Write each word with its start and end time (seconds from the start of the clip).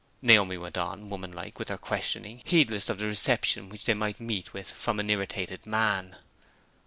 Naomi 0.23 0.57
went 0.57 0.79
on, 0.79 1.11
woman 1.11 1.31
like, 1.31 1.59
with 1.59 1.69
her 1.69 1.77
questioning, 1.77 2.41
heedless 2.43 2.89
of 2.89 2.97
the 2.97 3.05
reception 3.05 3.69
which 3.69 3.85
they 3.85 3.93
might 3.93 4.19
meet 4.19 4.51
with 4.51 4.71
from 4.71 4.99
an 4.99 5.11
irritated 5.11 5.63
man. 5.67 6.15